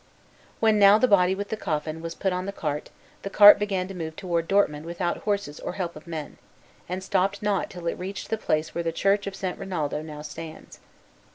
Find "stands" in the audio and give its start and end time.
10.23-10.79